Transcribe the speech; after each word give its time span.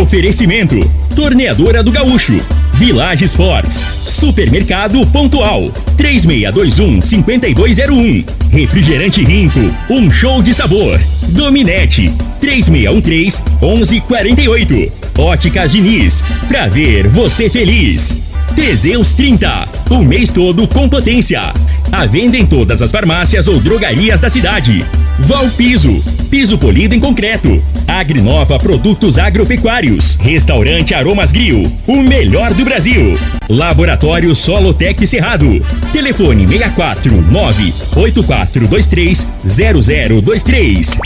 Oferecimento: 0.00 0.80
Torneadora 1.14 1.82
do 1.82 1.92
Gaúcho, 1.92 2.40
Village 2.72 3.26
Sports, 3.26 3.82
Supermercado 4.06 5.06
Pontual, 5.08 5.70
3621-5201. 5.98 8.24
Refrigerante 8.50 9.22
Rinco, 9.22 9.60
um 9.90 10.10
show 10.10 10.42
de 10.42 10.54
sabor. 10.54 10.98
Dominete, 11.28 12.10
3613-1148. 12.40 14.90
Óticas 15.18 15.72
Diniz, 15.72 16.24
pra 16.48 16.68
ver 16.68 17.06
você 17.08 17.50
feliz. 17.50 18.16
Teseus 18.56 19.12
30, 19.12 19.68
o 19.90 19.98
mês 19.98 20.32
todo 20.32 20.66
com 20.68 20.88
potência. 20.88 21.52
A 21.90 22.06
venda 22.06 22.38
em 22.38 22.46
todas 22.46 22.80
as 22.80 22.90
farmácias 22.90 23.46
ou 23.46 23.60
drogarias 23.60 24.22
da 24.22 24.30
cidade. 24.30 24.86
Valpiso, 25.18 26.02
piso 26.30 26.56
polido 26.56 26.94
em 26.94 27.00
concreto. 27.00 27.62
Agrinova 27.86 28.58
Produtos 28.58 29.18
Agropecuários. 29.18 30.16
Restaurante 30.20 30.94
Aromas 30.94 31.32
Grill, 31.32 31.70
o 31.86 32.02
melhor 32.02 32.54
do 32.54 32.64
Brasil. 32.64 33.18
Laboratório 33.48 34.34
Solotec 34.34 35.06
Cerrado. 35.06 35.64
Telefone 35.92 36.46
64 36.46 37.22
98423 37.22 39.28
0023. 39.44 40.98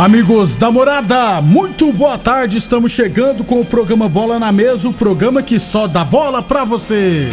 Amigos 0.00 0.56
da 0.56 0.70
morada, 0.70 1.42
muito 1.42 1.92
boa 1.92 2.16
tarde. 2.16 2.56
Estamos 2.56 2.90
chegando 2.90 3.44
com 3.44 3.60
o 3.60 3.64
programa 3.66 4.08
Bola 4.08 4.38
na 4.38 4.50
Mesa 4.50 4.88
o 4.88 4.94
programa 4.94 5.42
que 5.42 5.58
só 5.58 5.86
dá 5.86 6.02
bola 6.02 6.42
pra 6.42 6.64
você. 6.64 7.28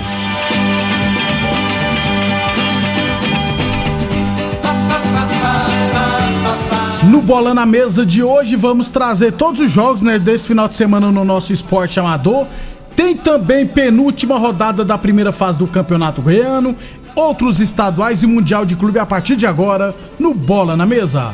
No 7.09 7.21
Bola 7.21 7.53
na 7.53 7.65
Mesa 7.65 8.05
de 8.05 8.21
hoje, 8.21 8.57
vamos 8.57 8.91
trazer 8.91 9.31
todos 9.31 9.61
os 9.61 9.71
jogos 9.71 10.01
né, 10.01 10.19
desse 10.19 10.45
final 10.45 10.67
de 10.67 10.75
semana 10.75 11.09
no 11.09 11.23
nosso 11.23 11.53
esporte 11.53 11.97
amador. 12.01 12.47
Tem 12.97 13.15
também 13.15 13.65
penúltima 13.65 14.37
rodada 14.37 14.83
da 14.83 14.97
primeira 14.97 15.31
fase 15.31 15.57
do 15.57 15.67
Campeonato 15.67 16.21
Goiano, 16.21 16.75
outros 17.15 17.61
estaduais 17.61 18.23
e 18.23 18.27
Mundial 18.27 18.65
de 18.65 18.75
Clube 18.75 18.99
a 18.99 19.05
partir 19.05 19.37
de 19.37 19.47
agora 19.47 19.95
no 20.19 20.33
Bola 20.33 20.75
na 20.75 20.85
Mesa. 20.85 21.33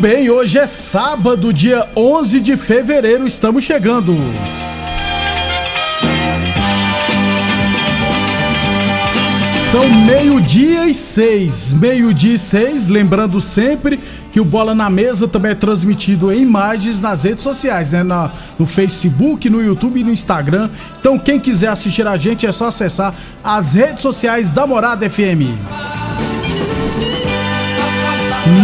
Bem, 0.00 0.30
hoje 0.30 0.58
é 0.58 0.66
sábado, 0.66 1.52
dia 1.52 1.86
11 1.94 2.40
de 2.40 2.56
fevereiro, 2.56 3.26
estamos 3.26 3.62
chegando. 3.62 4.16
São 9.52 9.88
meio-dia 9.88 10.86
e 10.86 10.94
seis. 10.94 11.74
Meio-dia 11.74 12.34
e 12.34 12.38
seis. 12.38 12.88
Lembrando 12.88 13.40
sempre 13.40 14.00
que 14.32 14.40
o 14.40 14.44
Bola 14.44 14.74
na 14.74 14.88
Mesa 14.88 15.28
também 15.28 15.52
é 15.52 15.54
transmitido 15.54 16.32
em 16.32 16.42
imagens 16.42 17.00
nas 17.00 17.22
redes 17.22 17.44
sociais, 17.44 17.92
né? 17.92 18.02
Na, 18.02 18.32
no 18.58 18.66
Facebook, 18.66 19.48
no 19.50 19.62
YouTube 19.62 20.00
e 20.00 20.04
no 20.04 20.10
Instagram. 20.10 20.70
Então, 20.98 21.18
quem 21.18 21.38
quiser 21.38 21.68
assistir 21.68 22.06
a 22.06 22.16
gente 22.16 22.46
é 22.46 22.52
só 22.52 22.68
acessar 22.68 23.14
as 23.44 23.74
redes 23.74 24.00
sociais 24.00 24.50
da 24.50 24.66
Morada 24.66 25.08
FM. 25.08 25.99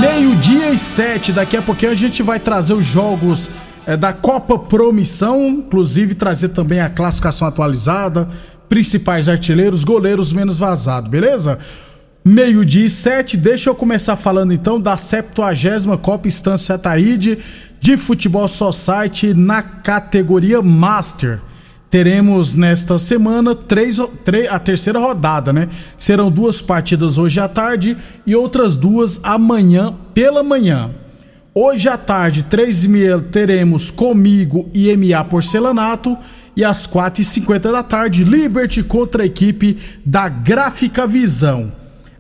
Meio-dia 0.01 0.73
e 0.73 0.79
sete. 0.79 1.33
Daqui 1.33 1.57
a 1.57 1.63
pouquinho 1.63 1.93
a 1.93 1.95
gente 1.95 2.23
vai 2.23 2.41
trazer 2.41 2.75
os 2.75 2.85
jogos 2.85 3.49
é, 3.87 3.97
da 3.97 4.13
Copa 4.13 4.59
Promissão, 4.59 5.49
inclusive 5.49 6.15
trazer 6.15 6.49
também 6.49 6.81
a 6.81 6.89
classificação 6.89 7.47
atualizada 7.47 8.29
principais 8.69 9.29
artilheiros, 9.29 9.85
goleiros 9.85 10.33
menos 10.33 10.59
vazado, 10.59 11.09
beleza? 11.09 11.59
Meio-dia 12.25 12.87
e 12.87 12.91
sete, 12.91 13.37
deixa 13.37 13.71
eu 13.71 13.75
começar 13.75 14.17
falando 14.17 14.53
então 14.53 14.81
da 14.81 14.97
70 14.97 15.97
Copa 15.99 16.27
Estância 16.27 16.77
Taíde 16.77 17.39
de 17.81 17.97
Futebol 17.97 18.49
Society 18.49 19.33
na 19.33 19.63
categoria 19.63 20.61
Master. 20.61 21.39
Teremos 21.89 22.55
nesta 22.55 22.99
semana 22.99 23.55
três, 23.55 23.99
três, 24.25 24.49
a 24.51 24.59
terceira 24.59 24.99
rodada, 24.99 25.53
né? 25.53 25.69
Serão 25.97 26.31
duas 26.31 26.61
partidas 26.61 27.17
hoje 27.17 27.39
à 27.39 27.49
tarde 27.49 27.97
e 28.27 28.35
outras 28.35 28.77
duas 28.77 29.21
amanhã 29.23 29.95
pela 30.13 30.43
manhã. 30.43 30.91
Hoje 31.55 31.89
à 31.89 31.97
tarde, 31.97 32.43
três 32.43 32.85
e 32.85 32.89
meia, 32.89 33.19
teremos 33.19 33.91
comigo 33.91 34.69
e 34.75 34.95
MA 34.97 35.25
Porcelanato 35.25 36.19
e 36.57 36.65
às 36.65 36.87
4h50 36.87 37.73
da 37.73 37.83
tarde, 37.83 38.25
Liberty 38.25 38.83
contra 38.83 39.23
a 39.23 39.27
equipe 39.27 39.79
da 40.05 40.29
Gráfica 40.29 41.07
Visão. 41.07 41.73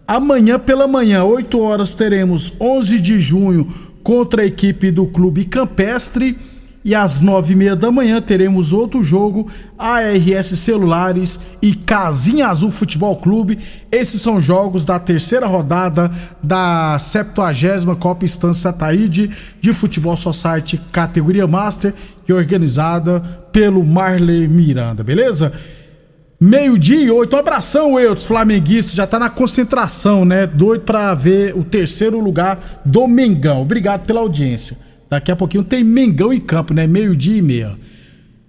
Amanhã 0.06 0.59
pela 0.59 0.87
manhã, 0.87 1.25
8 1.25 1.60
horas, 1.60 1.94
teremos 1.94 2.53
11 2.60 3.00
de 3.00 3.21
junho 3.21 3.66
contra 4.03 4.43
a 4.43 4.47
equipe 4.47 4.91
do 4.91 5.06
Clube 5.06 5.44
Campestre. 5.44 6.38
E 6.86 6.94
às 6.94 7.19
nove 7.20 7.52
e 7.52 7.56
meia 7.56 7.74
da 7.74 7.91
manhã 7.91 8.22
teremos 8.22 8.72
outro 8.72 9.02
jogo, 9.02 9.50
ARS 9.76 10.56
Celulares 10.56 11.36
e 11.60 11.74
Casinha 11.74 12.47
Azul 12.47 12.70
Futebol 12.70 13.16
Clube. 13.16 13.58
Esses 13.91 14.22
são 14.22 14.41
jogos 14.41 14.84
da 14.84 14.96
terceira 14.96 15.48
rodada 15.48 16.08
da 16.41 16.96
70 17.00 17.96
Copa 17.96 18.25
Estância 18.25 18.72
Taíde 18.72 19.32
de 19.60 19.72
Futebol 19.72 20.16
Society 20.16 20.80
categoria 20.92 21.44
Master, 21.48 21.92
que 22.25 22.30
é 22.30 22.34
organizada 22.36 23.19
pelo 23.50 23.84
Marley 23.84 24.46
Miranda, 24.46 25.02
beleza? 25.02 25.52
Meio-dia 26.38 27.00
e 27.00 27.10
oito. 27.10 27.34
Um 27.34 27.41
abração, 27.41 27.98
Eudes, 27.98 28.25
flamenguista. 28.25 28.94
Já 28.94 29.08
tá 29.08 29.19
na 29.19 29.28
concentração, 29.28 30.25
né? 30.25 30.46
Doido 30.46 30.82
pra 30.82 31.12
ver 31.14 31.52
o 31.56 31.64
terceiro 31.64 32.20
lugar 32.20 32.80
do 32.84 33.08
Mengão. 33.08 33.62
Obrigado 33.62 34.06
pela 34.06 34.20
audiência. 34.20 34.85
Daqui 35.09 35.31
a 35.31 35.37
pouquinho 35.37 35.65
tem 35.65 35.84
Mengão 35.84 36.33
em 36.33 36.41
campo, 36.41 36.75
né? 36.75 36.87
Meio-dia 36.87 37.37
e 37.37 37.43
meia. 37.43 37.77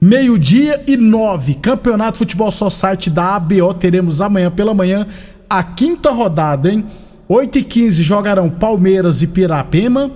Meio-dia 0.00 0.82
e 0.86 0.96
nove, 0.96 1.54
Campeonato 1.54 2.18
Futebol 2.18 2.50
Society 2.50 3.08
da 3.08 3.36
ABO. 3.36 3.72
Teremos 3.74 4.20
amanhã 4.20 4.50
pela 4.50 4.74
manhã 4.74 5.06
a 5.48 5.62
quinta 5.62 6.10
rodada, 6.10 6.70
hein? 6.70 6.84
8 7.26 7.58
e 7.58 7.64
15 7.64 8.02
jogarão 8.02 8.50
Palmeiras 8.50 9.22
e 9.22 9.26
Pirapema. 9.26 10.10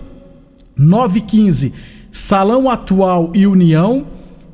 9 0.77 1.19
e 1.19 1.23
15 1.23 1.75
Salão 2.13 2.71
Atual 2.71 3.33
e 3.35 3.47
União. 3.47 4.07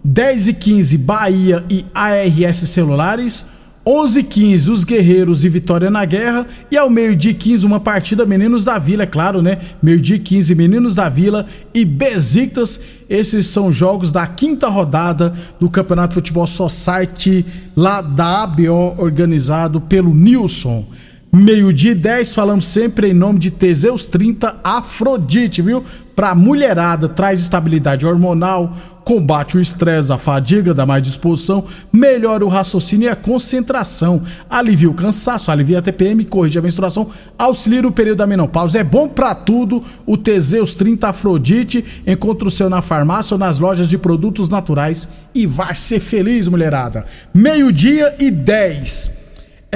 10 0.05 0.49
e 0.49 0.53
15 0.53 0.99
Bahia 0.99 1.65
e 1.71 1.87
ARS 1.95 2.59
Celulares. 2.69 3.45
11 3.87 4.21
h 4.21 4.29
15 4.31 4.71
os 4.71 4.83
Guerreiros 4.83 5.45
e 5.45 5.49
Vitória 5.49 5.91
na 5.91 6.05
Guerra. 6.05 6.47
E 6.71 6.77
ao 6.77 6.89
meio-dia 6.89 7.35
15, 7.35 7.67
uma 7.67 7.79
partida 7.79 8.25
Meninos 8.25 8.65
da 8.65 8.79
Vila, 8.79 9.03
é 9.03 9.06
claro, 9.06 9.43
né? 9.43 9.59
Meio-dia 9.83 10.19
15, 10.19 10.55
Meninos 10.55 10.95
da 10.95 11.09
Vila 11.09 11.45
e 11.75 11.85
Besiktas. 11.85 12.81
Esses 13.11 13.47
são 13.47 13.71
jogos 13.71 14.11
da 14.11 14.27
quinta 14.27 14.69
rodada 14.69 15.35
do 15.61 15.69
Campeonato 15.69 16.15
Futebol 16.15 16.47
Society, 16.47 17.45
lá 17.77 18.01
da 18.01 18.45
ABO, 18.45 18.95
organizado 18.97 19.83
pelo 19.83 20.15
Nilson. 20.15 20.87
Meio-dia 21.31 21.91
e 21.91 21.97
10, 21.97 22.33
falamos 22.33 22.65
sempre 22.65 23.11
em 23.11 23.12
nome 23.12 23.41
de 23.41 23.51
Teseus 23.51 24.06
30 24.06 24.56
Afrodite, 24.62 25.61
viu? 25.61 25.85
Pra 26.15 26.35
mulherada, 26.35 27.09
traz 27.09 27.41
estabilidade 27.41 28.07
hormonal, 28.07 28.73
combate 29.05 29.57
o 29.57 29.61
estresse, 29.61 30.13
a 30.13 30.19
fadiga, 30.19 30.73
dá 30.73 30.87
mais 30.87 31.03
disposição, 31.03 31.65
melhora 31.93 32.45
o 32.45 32.49
raciocínio 32.49 33.07
e 33.07 33.09
a 33.09 33.17
concentração, 33.17 34.23
alivia 34.49 34.89
o 34.89 34.95
cansaço, 34.95 35.51
alivia 35.51 35.81
a 35.81 35.83
TPM, 35.83 36.25
corrige 36.25 36.59
a 36.59 36.63
menstruação, 36.63 37.11
auxilia 37.39 37.83
no 37.83 37.93
período 37.93 38.19
da 38.19 38.27
menopausa. 38.27 38.79
É 38.79 38.85
bom 38.85 39.09
para 39.09 39.35
tudo 39.35 39.83
o 40.07 40.17
Teseus 40.17 40.77
30 40.77 41.09
Afrodite. 41.09 41.85
Encontra 42.07 42.47
o 42.47 42.51
seu 42.51 42.71
na 42.71 42.81
farmácia 42.81 43.35
ou 43.35 43.39
nas 43.39 43.59
lojas 43.59 43.89
de 43.89 43.99
produtos 43.99 44.49
naturais 44.49 45.09
e 45.35 45.47
vai 45.47 45.75
ser 45.75 46.01
feliz, 46.01 46.49
mulherada. 46.49 47.05
Meio-dia 47.35 48.15
e 48.19 48.31
10. 48.31 49.24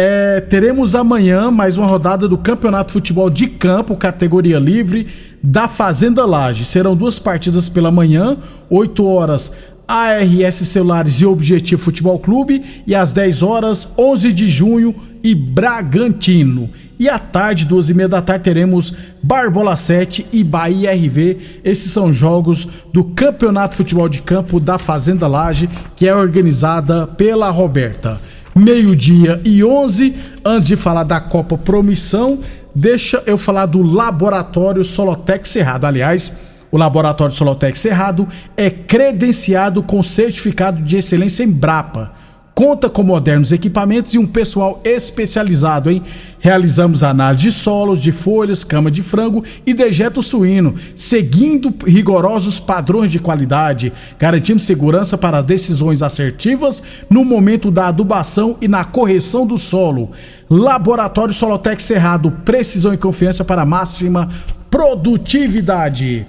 É, 0.00 0.40
teremos 0.42 0.94
amanhã 0.94 1.50
mais 1.50 1.76
uma 1.76 1.88
rodada 1.88 2.28
do 2.28 2.38
Campeonato 2.38 2.92
Futebol 2.92 3.28
de 3.28 3.48
Campo, 3.48 3.96
categoria 3.96 4.56
livre, 4.56 5.08
da 5.42 5.66
Fazenda 5.66 6.24
Laje. 6.24 6.64
Serão 6.64 6.94
duas 6.94 7.18
partidas 7.18 7.68
pela 7.68 7.90
manhã, 7.90 8.36
8 8.70 9.04
horas, 9.04 9.52
ARS 9.88 10.54
Celulares 10.54 11.14
e 11.14 11.26
Objetivo 11.26 11.82
Futebol 11.82 12.16
Clube, 12.20 12.62
e 12.86 12.94
às 12.94 13.12
10 13.12 13.42
horas, 13.42 13.88
11 13.98 14.32
de 14.32 14.48
junho 14.48 14.94
e 15.20 15.34
Bragantino. 15.34 16.70
E 16.96 17.08
à 17.08 17.18
tarde, 17.18 17.64
duas 17.64 17.90
e 17.90 17.94
meia 17.94 18.08
da 18.08 18.22
tarde, 18.22 18.44
teremos 18.44 18.94
Barbola 19.20 19.74
7 19.74 20.26
e 20.32 20.44
Bahia 20.44 20.92
RV. 20.92 21.38
Esses 21.64 21.90
são 21.90 22.12
jogos 22.12 22.68
do 22.92 23.02
Campeonato 23.02 23.74
Futebol 23.74 24.08
de 24.08 24.22
Campo 24.22 24.60
da 24.60 24.78
Fazenda 24.78 25.26
Laje, 25.26 25.68
que 25.96 26.06
é 26.06 26.14
organizada 26.14 27.04
pela 27.04 27.50
Roberta 27.50 28.20
meio-dia 28.58 29.40
e 29.44 29.64
11. 29.64 30.14
Antes 30.44 30.68
de 30.68 30.76
falar 30.76 31.04
da 31.04 31.20
Copa 31.20 31.56
Promissão, 31.56 32.38
deixa 32.74 33.22
eu 33.26 33.38
falar 33.38 33.66
do 33.66 33.82
Laboratório 33.82 34.84
Solotec 34.84 35.48
Cerrado. 35.48 35.86
Aliás, 35.86 36.32
o 36.70 36.76
Laboratório 36.76 37.34
Solotec 37.34 37.78
Cerrado 37.78 38.28
é 38.56 38.68
credenciado 38.68 39.82
com 39.82 40.02
certificado 40.02 40.82
de 40.82 40.96
excelência 40.96 41.44
em 41.44 41.50
Brapa 41.50 42.17
conta 42.58 42.90
com 42.90 43.04
modernos 43.04 43.52
equipamentos 43.52 44.14
e 44.14 44.18
um 44.18 44.26
pessoal 44.26 44.80
especializado 44.82 45.92
em 45.92 46.02
realizamos 46.40 47.04
análise 47.04 47.44
de 47.44 47.52
solos, 47.52 48.00
de 48.00 48.10
folhas, 48.10 48.64
cama 48.64 48.90
de 48.90 49.00
frango 49.00 49.44
e 49.64 49.72
dejeto 49.72 50.20
suíno, 50.24 50.74
seguindo 50.96 51.72
rigorosos 51.86 52.58
padrões 52.58 53.12
de 53.12 53.20
qualidade, 53.20 53.92
garantindo 54.18 54.60
segurança 54.60 55.16
para 55.16 55.40
decisões 55.40 56.02
assertivas 56.02 56.82
no 57.08 57.24
momento 57.24 57.70
da 57.70 57.86
adubação 57.86 58.56
e 58.60 58.66
na 58.66 58.84
correção 58.84 59.46
do 59.46 59.56
solo. 59.56 60.10
Laboratório 60.50 61.32
Solotec 61.32 61.80
Cerrado, 61.80 62.28
precisão 62.44 62.92
e 62.92 62.96
confiança 62.96 63.44
para 63.44 63.64
máxima 63.64 64.30
produtividade. 64.68 66.26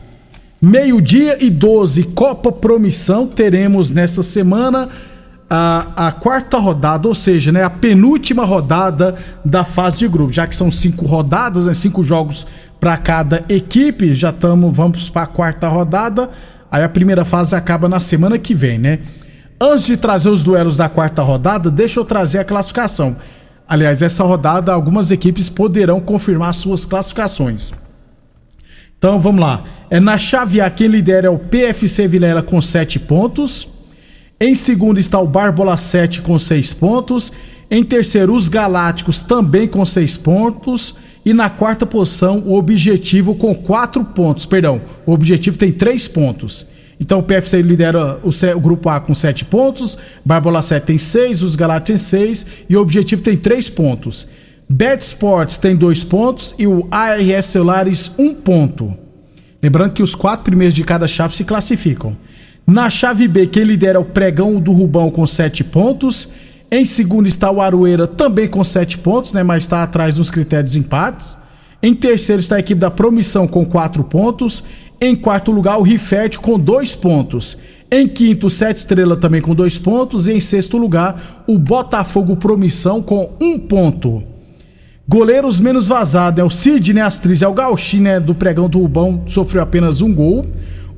Meio-dia 0.61 1.43
e 1.43 1.49
12, 1.49 2.03
Copa 2.03 2.51
Promissão, 2.51 3.25
teremos 3.25 3.89
nessa 3.89 4.21
semana 4.21 4.89
a, 5.49 6.07
a 6.07 6.11
quarta 6.11 6.57
rodada, 6.59 7.07
ou 7.07 7.15
seja, 7.15 7.51
né, 7.51 7.63
a 7.63 7.69
penúltima 7.69 8.45
rodada 8.45 9.15
da 9.43 9.63
fase 9.63 9.97
de 9.97 10.07
grupo, 10.07 10.31
já 10.31 10.45
que 10.45 10.55
são 10.55 10.69
cinco 10.69 11.05
rodadas, 11.05 11.65
né, 11.65 11.73
cinco 11.73 12.03
jogos 12.03 12.45
para 12.79 12.95
cada 12.97 13.43
equipe, 13.49 14.13
já 14.13 14.29
estamos, 14.29 14.75
vamos 14.75 15.09
para 15.09 15.23
a 15.23 15.27
quarta 15.27 15.67
rodada. 15.67 16.29
Aí 16.71 16.83
a 16.83 16.89
primeira 16.89 17.25
fase 17.25 17.55
acaba 17.55 17.89
na 17.89 17.99
semana 17.99 18.37
que 18.37 18.53
vem, 18.53 18.77
né? 18.77 18.99
Antes 19.59 19.87
de 19.87 19.97
trazer 19.97 20.29
os 20.29 20.43
duelos 20.43 20.77
da 20.77 20.87
quarta 20.87 21.21
rodada, 21.21 21.71
deixa 21.71 21.99
eu 21.99 22.05
trazer 22.05 22.39
a 22.39 22.45
classificação. 22.45 23.17
Aliás, 23.67 24.01
essa 24.01 24.23
rodada 24.23 24.71
algumas 24.71 25.11
equipes 25.11 25.49
poderão 25.49 25.99
confirmar 25.99 26.53
suas 26.53 26.85
classificações. 26.85 27.71
Então 28.97 29.19
vamos 29.19 29.41
lá. 29.41 29.63
É 29.89 29.99
na 29.99 30.17
chave 30.17 30.61
A 30.61 30.69
quem 30.69 30.87
lidera 30.87 31.27
é 31.27 31.29
o 31.29 31.39
PFC 31.39 32.07
Vilela 32.07 32.43
com 32.43 32.61
7 32.61 32.99
pontos. 32.99 33.67
Em 34.41 34.55
segundo 34.55 34.97
está 34.97 35.19
o 35.19 35.27
Barbola 35.27 35.75
7 35.75 36.21
com 36.21 36.39
6 36.39 36.73
pontos. 36.73 37.31
Em 37.69 37.83
terceiro, 37.83 38.33
os 38.33 38.47
Galácticos 38.47 39.21
também 39.21 39.67
com 39.67 39.85
6 39.85 40.15
pontos. 40.15 40.95
E 41.25 41.33
na 41.33 41.49
quarta 41.49 41.85
posição, 41.85 42.39
o 42.45 42.57
Objetivo 42.57 43.35
com 43.35 43.53
4 43.53 44.03
pontos. 44.05 44.45
Perdão, 44.45 44.81
o 45.05 45.11
Objetivo 45.11 45.57
tem 45.57 45.73
3 45.73 46.07
pontos. 46.07 46.65
Então 46.97 47.19
o 47.19 47.23
PFC 47.23 47.61
lidera 47.61 48.19
o, 48.23 48.29
o, 48.29 48.59
grupo 48.59 48.87
A 48.89 48.99
com 48.99 49.13
7 49.13 49.45
pontos, 49.45 49.97
Barbola 50.23 50.61
7 50.61 50.83
tem 50.85 50.97
6, 50.97 51.43
os 51.43 51.55
Galácticos 51.55 52.01
tem 52.09 52.19
6 52.27 52.45
e 52.69 52.75
o 52.75 52.81
Objetivo 52.81 53.21
tem 53.21 53.37
3 53.37 53.69
pontos. 53.69 54.27
Bet 54.69 55.01
Sports 55.01 55.57
tem 55.57 55.75
2 55.75 56.03
pontos 56.03 56.55
e 56.57 56.67
o 56.67 56.87
ARS 56.91 57.45
Celulares 57.45 58.11
1 58.17 58.23
um 58.23 58.33
ponto. 58.33 58.97
Lembrando 59.63 59.93
que 59.93 60.03
os 60.03 60.13
quatro 60.13 60.45
primeiros 60.45 60.75
de 60.75 60.83
cada 60.83 61.07
chave 61.07 61.35
se 61.35 61.43
classificam. 61.43 62.15
Na 62.69 62.87
chave 62.87 63.27
B, 63.27 63.47
quem 63.47 63.63
lidera 63.63 63.97
é 63.97 63.99
o 63.99 64.05
Pregão 64.05 64.59
do 64.59 64.71
Rubão 64.71 65.09
com 65.09 65.25
7 65.25 65.63
pontos. 65.63 66.29
Em 66.69 66.85
segundo 66.85 67.27
está 67.27 67.49
o 67.49 67.61
Aroeira, 67.61 68.05
também 68.05 68.47
com 68.47 68.63
7 68.63 68.99
pontos, 68.99 69.33
né, 69.33 69.41
mas 69.41 69.63
está 69.63 69.81
atrás 69.81 70.19
nos 70.19 70.29
critérios 70.29 70.73
de 70.73 70.79
empates. 70.79 71.35
Em 71.81 71.95
terceiro 71.95 72.39
está 72.39 72.57
a 72.57 72.59
equipe 72.59 72.79
da 72.79 72.91
Promissão 72.91 73.47
com 73.47 73.65
4 73.65 74.03
pontos. 74.03 74.63
Em 75.01 75.15
quarto 75.15 75.51
lugar, 75.51 75.79
o 75.79 75.81
Rifete 75.81 76.37
com 76.37 76.59
2 76.59 76.93
pontos. 76.93 77.57
Em 77.89 78.07
quinto, 78.07 78.45
o 78.45 78.49
Sete 78.51 78.77
Estrela 78.77 79.17
também 79.17 79.41
com 79.41 79.55
2 79.55 79.79
pontos. 79.79 80.27
E 80.27 80.33
em 80.33 80.39
sexto 80.39 80.77
lugar, 80.77 81.43
o 81.47 81.57
Botafogo 81.57 82.35
Promissão 82.35 83.01
com 83.01 83.31
1 83.41 83.45
um 83.45 83.57
ponto. 83.57 84.23
Goleiros 85.07 85.59
menos 85.59 85.87
vazados, 85.87 86.39
é 86.39 86.43
o 86.43 86.51
Sidney 86.51 87.01
Astriz, 87.01 87.41
é 87.41 87.47
o 87.47 87.53
Gauchinho 87.53 88.03
né, 88.03 88.19
do 88.19 88.35
Pregão 88.35 88.69
do 88.69 88.79
Rubão, 88.79 89.23
sofreu 89.25 89.63
apenas 89.63 90.01
um 90.01 90.13
gol. 90.13 90.45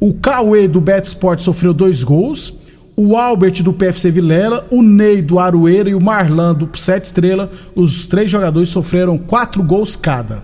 O 0.03 0.15
Cauê 0.15 0.67
do 0.67 0.81
Beto 0.81 1.09
Sport 1.09 1.41
sofreu 1.41 1.75
dois 1.75 2.03
gols. 2.03 2.55
O 2.97 3.15
Albert 3.15 3.61
do 3.61 3.71
PFC 3.71 4.09
Vilela, 4.09 4.67
o 4.71 4.81
Ney 4.81 5.21
do 5.21 5.37
Aroeira 5.37 5.91
e 5.91 5.93
o 5.93 6.03
Marlan 6.03 6.55
do 6.55 6.67
Sete 6.75 7.05
Estrela, 7.05 7.51
os 7.75 8.07
três 8.07 8.27
jogadores 8.27 8.69
sofreram 8.69 9.15
quatro 9.15 9.61
gols 9.61 9.95
cada. 9.95 10.41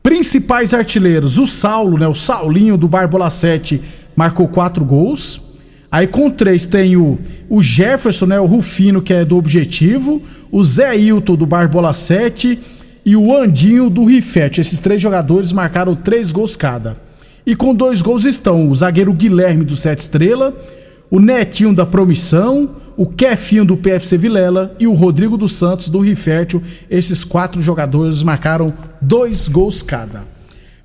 Principais 0.00 0.72
artilheiros, 0.72 1.38
o 1.38 1.46
Saulo, 1.46 1.98
né, 1.98 2.06
o 2.06 2.14
Saulinho 2.14 2.78
do 2.78 2.86
Barbola 2.86 3.28
7, 3.30 3.82
marcou 4.14 4.46
quatro 4.46 4.84
gols. 4.84 5.40
Aí 5.90 6.06
com 6.06 6.30
três 6.30 6.64
tem 6.64 6.96
o, 6.96 7.18
o 7.50 7.60
Jefferson, 7.60 8.26
né, 8.26 8.38
o 8.38 8.46
Rufino, 8.46 9.02
que 9.02 9.12
é 9.12 9.24
do 9.24 9.36
Objetivo, 9.36 10.22
o 10.52 10.62
Zé 10.62 10.96
Hilton 10.96 11.34
do 11.34 11.46
Barbola 11.46 11.92
7 11.92 12.56
e 13.04 13.16
o 13.16 13.36
Andinho 13.36 13.90
do 13.90 14.04
Rifete. 14.04 14.60
Esses 14.60 14.78
três 14.78 15.02
jogadores 15.02 15.52
marcaram 15.52 15.96
três 15.96 16.30
gols 16.30 16.54
cada. 16.54 17.07
E 17.48 17.56
com 17.56 17.74
dois 17.74 18.02
gols 18.02 18.26
estão 18.26 18.70
o 18.70 18.74
zagueiro 18.74 19.10
Guilherme 19.10 19.64
do 19.64 19.74
Sete 19.74 20.00
Estrela, 20.00 20.54
o 21.10 21.18
Netinho 21.18 21.74
da 21.74 21.86
Promissão, 21.86 22.76
o 22.94 23.06
Kefinho 23.06 23.64
do 23.64 23.74
PFC 23.74 24.18
Vilela 24.18 24.76
e 24.78 24.86
o 24.86 24.92
Rodrigo 24.92 25.34
dos 25.38 25.54
Santos 25.54 25.88
do 25.88 25.98
Rifértil. 25.98 26.62
Esses 26.90 27.24
quatro 27.24 27.62
jogadores 27.62 28.22
marcaram 28.22 28.74
dois 29.00 29.48
gols 29.48 29.80
cada. 29.80 30.24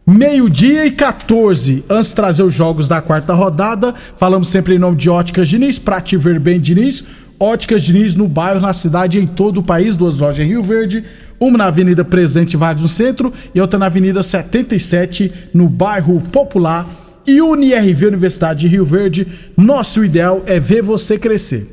Meio-dia 0.07 0.85
e 0.85 0.91
14. 0.91 1.83
Antes 1.89 2.11
de 2.11 2.15
trazer 2.15 2.43
os 2.43 2.53
jogos 2.53 2.87
da 2.87 3.01
quarta 3.01 3.33
rodada, 3.33 3.93
falamos 4.15 4.47
sempre 4.47 4.75
em 4.75 4.79
nome 4.79 4.95
de 4.95 5.09
Óticas 5.09 5.49
Diniz, 5.49 5.77
pra 5.77 5.99
te 5.99 6.15
ver 6.15 6.39
bem, 6.39 6.61
Diniz. 6.61 7.03
Óticas 7.37 7.83
Diniz 7.83 8.15
no 8.15 8.25
bairro, 8.25 8.61
na 8.61 8.71
cidade, 8.71 9.19
em 9.19 9.27
todo 9.27 9.57
o 9.57 9.63
país, 9.63 9.97
duas 9.97 10.19
lojas 10.19 10.45
em 10.45 10.47
Rio 10.47 10.63
Verde, 10.63 11.03
uma 11.47 11.57
na 11.57 11.65
Avenida 11.65 12.03
Presidente 12.03 12.57
Vargas 12.57 12.81
no 12.81 12.89
centro 12.89 13.33
e 13.53 13.59
outra 13.59 13.79
na 13.79 13.87
Avenida 13.87 14.23
77 14.23 15.31
no 15.53 15.67
bairro 15.67 16.21
Popular. 16.31 16.85
E 17.25 17.41
UniRV 17.41 18.07
Universidade 18.07 18.61
de 18.61 18.67
Rio 18.67 18.83
Verde, 18.83 19.25
nosso 19.55 20.03
ideal 20.03 20.43
é 20.45 20.59
ver 20.59 20.81
você 20.81 21.17
crescer. 21.17 21.65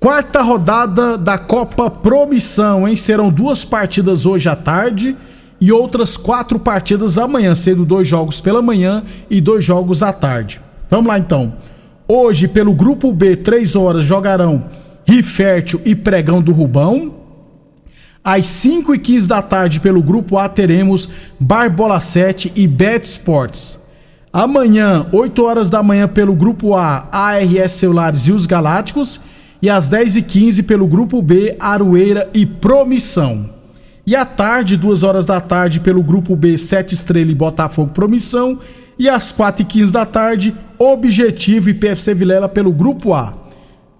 Quarta 0.00 0.42
rodada 0.42 1.16
da 1.16 1.38
Copa 1.38 1.88
Promissão, 1.88 2.86
hein? 2.86 2.96
Serão 2.96 3.30
duas 3.30 3.64
partidas 3.64 4.26
hoje 4.26 4.48
à 4.48 4.56
tarde 4.56 5.16
e 5.60 5.72
outras 5.72 6.16
quatro 6.16 6.58
partidas 6.58 7.16
amanhã, 7.16 7.54
sendo 7.54 7.86
dois 7.86 8.06
jogos 8.06 8.40
pela 8.40 8.60
manhã 8.60 9.02
e 9.30 9.40
dois 9.40 9.64
jogos 9.64 10.02
à 10.02 10.12
tarde. 10.12 10.60
Vamos 10.90 11.06
lá 11.06 11.18
então. 11.18 11.54
Hoje, 12.06 12.46
pelo 12.46 12.74
grupo 12.74 13.12
B, 13.12 13.34
três 13.34 13.74
horas, 13.74 14.04
jogarão 14.04 14.64
Rifértil 15.06 15.80
e 15.84 15.94
Pregão 15.94 16.42
do 16.42 16.52
Rubão. 16.52 17.23
Às 18.24 18.46
5 18.46 18.94
e 18.94 18.98
15 18.98 19.28
da 19.28 19.42
tarde, 19.42 19.80
pelo 19.80 20.02
grupo 20.02 20.38
A, 20.38 20.48
teremos 20.48 21.10
Barbola 21.38 22.00
7 22.00 22.50
e 22.56 22.66
Bet 22.66 23.04
Sports. 23.04 23.78
Amanhã, 24.32 25.06
8 25.12 25.44
horas 25.44 25.68
da 25.68 25.82
manhã, 25.82 26.08
pelo 26.08 26.34
grupo 26.34 26.74
A, 26.74 27.06
ARS 27.12 27.72
Celulares 27.72 28.26
e 28.26 28.32
os 28.32 28.46
Galácticos. 28.46 29.20
E 29.60 29.68
às 29.68 29.90
10 29.90 30.16
e 30.16 30.22
15 30.22 30.62
pelo 30.62 30.86
grupo 30.86 31.20
B, 31.20 31.54
Aroeira 31.60 32.30
e 32.32 32.46
Promissão. 32.46 33.48
E 34.06 34.16
à 34.16 34.24
tarde, 34.24 34.78
2 34.78 35.02
horas 35.02 35.26
da 35.26 35.38
tarde, 35.38 35.80
pelo 35.80 36.02
grupo 36.02 36.34
B, 36.34 36.56
Sete 36.56 36.94
Estrela 36.94 37.30
e 37.30 37.34
Botafogo 37.34 37.92
Promissão. 37.92 38.58
E 38.98 39.06
às 39.06 39.32
4 39.32 39.62
e 39.62 39.64
15 39.66 39.92
da 39.92 40.06
tarde, 40.06 40.56
Objetivo 40.78 41.68
e 41.68 41.74
PFC 41.74 42.14
Vilela 42.14 42.48
pelo 42.48 42.72
grupo 42.72 43.12
A. 43.12 43.43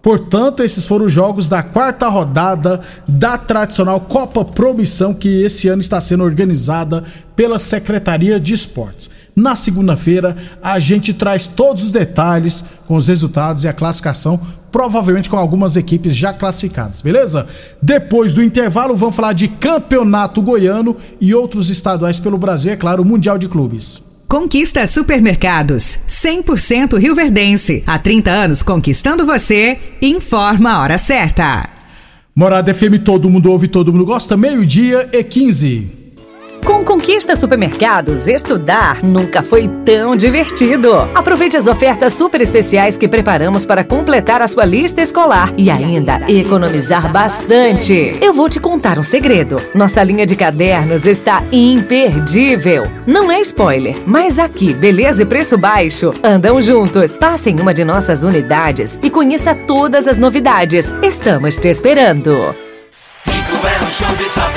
Portanto, 0.05 0.63
esses 0.63 0.87
foram 0.87 1.07
os 1.07 1.13
jogos 1.13 1.49
da 1.49 1.63
quarta 1.63 2.07
rodada 2.09 2.83
da 3.09 3.39
tradicional 3.39 3.99
Copa 3.99 4.45
Promissão, 4.45 5.15
que 5.15 5.43
esse 5.43 5.67
ano 5.67 5.81
está 5.81 5.99
sendo 5.99 6.23
organizada 6.23 7.03
pela 7.35 7.59
Secretaria 7.59 8.39
de 8.39 8.53
Esportes. 8.53 9.11
Na 9.35 9.57
segunda-feira, 9.57 10.37
a 10.63 10.79
gente 10.79 11.15
traz 11.15 11.47
todos 11.47 11.85
os 11.85 11.91
detalhes 11.91 12.63
com 12.87 12.97
os 12.97 13.09
resultados 13.09 13.65
e 13.65 13.69
a 13.69 13.73
classificação, 13.73 14.39
provavelmente 14.71 15.31
com 15.31 15.39
algumas 15.39 15.75
equipes 15.75 16.15
já 16.15 16.35
classificadas, 16.35 17.01
beleza? 17.01 17.47
Depois 17.81 18.35
do 18.35 18.43
intervalo, 18.43 18.95
vamos 18.95 19.17
falar 19.17 19.33
de 19.33 19.49
campeonato 19.49 20.43
goiano 20.43 20.99
e 21.19 21.35
outros 21.35 21.71
estaduais 21.71 22.21
pelo 22.21 22.37
Brasil, 22.37 22.71
é 22.71 22.77
claro, 22.77 23.03
o 23.03 23.07
Mundial 23.07 23.39
de 23.39 23.49
Clubes. 23.49 24.03
Conquista 24.35 24.85
Supermercados, 24.89 26.01
100% 26.09 26.99
Rio 26.99 27.15
Verdense. 27.15 27.85
Há 27.87 28.01
30 28.01 28.33
anos 28.33 28.65
conquistando 28.65 29.25
você. 29.25 29.79
Informa 30.03 30.73
a 30.73 30.81
hora 30.81 30.99
certa. 30.99 31.69
Morada 32.35 32.75
FM, 32.75 32.99
todo 33.05 33.31
mundo 33.31 33.49
ouve, 33.53 33.69
todo 33.69 33.93
mundo 33.93 34.05
gosta. 34.05 34.37
Meio-dia 34.37 35.09
e 35.13 35.23
15. 35.23 36.04
Com 36.65 36.83
Conquista 36.83 37.37
Supermercados, 37.37 38.27
estudar 38.27 39.03
nunca 39.03 39.43
foi 39.43 39.69
tão 39.85 40.17
divertido. 40.17 40.95
Aproveite 41.15 41.57
as 41.57 41.67
ofertas 41.67 42.15
super 42.15 42.41
especiais 42.41 42.97
que 42.97 43.07
preparamos 43.07 43.67
para 43.67 43.85
completar 43.85 44.41
a 44.41 44.49
sua 44.49 44.65
lista 44.65 45.03
escolar 45.03 45.53
e 45.59 45.71
ainda 45.71 46.23
economizar 46.27 47.13
bastante. 47.13 48.19
Eu 48.21 48.33
vou 48.33 48.49
te 48.49 48.59
contar 48.61 48.99
um 48.99 49.03
segredo. 49.03 49.61
Nossa 49.75 50.03
linha 50.03 50.25
de 50.25 50.37
cadernos 50.37 51.05
está 51.05 51.43
imperdível. 51.53 52.85
Não 53.07 53.31
é 53.31 53.41
spoiler, 53.41 53.97
mas 54.07 54.39
aqui, 54.39 54.73
beleza 54.73 55.23
e 55.23 55.27
preço 55.27 55.59
baixo 55.59 56.15
andam 56.23 56.63
juntos. 56.63 57.19
Passe 57.19 57.51
em 57.51 57.61
uma 57.61 57.75
de 57.75 57.85
nossas 57.85 58.23
unidades 58.23 58.99
e 59.03 59.11
conheça 59.11 59.55
todas 59.55 60.09
as 60.09 60.17
novidades. 60.17 60.95
Estamos 61.03 61.57
te 61.57 61.69
esperando. 61.69 62.55
Rico 63.27 63.67
é 63.67 63.85
um 63.85 63.91
show 63.91 64.17
de 64.17 64.29
sabor 64.31 64.54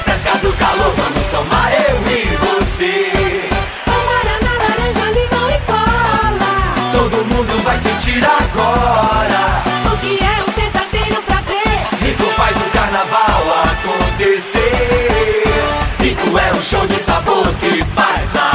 refresca 0.00 0.38
do 0.38 0.52
calor. 0.54 0.92
Vamos 0.96 1.26
tomar 1.28 1.72
eu 1.72 1.96
e 2.10 2.36
você. 2.36 3.12
Guaraná, 3.86 4.52
laranja, 4.62 5.06
limão 5.12 5.50
e 5.50 5.58
cola. 5.66 6.52
Todo 6.92 7.24
mundo 7.26 7.62
vai 7.62 7.76
sentir 7.78 8.24
agora. 8.24 9.62
O 9.92 9.96
que 9.98 10.18
é 10.22 10.42
um 10.42 10.52
verdadeiro 10.52 11.22
prazer? 11.22 11.86
Rico 12.02 12.24
faz 12.36 12.56
o 12.56 12.70
carnaval 12.70 13.64
acontecer. 13.64 15.44
Rico 16.00 16.38
é 16.38 16.52
um 16.56 16.62
show 16.62 16.86
de 16.86 16.98
sabor 17.00 17.46
que 17.60 17.84
faz 17.94 18.36
a 18.36 18.49